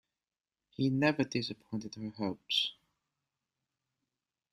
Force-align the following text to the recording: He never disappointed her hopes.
He 0.71 0.89
never 0.89 1.23
disappointed 1.23 1.93
her 1.93 2.09
hopes. 2.09 2.73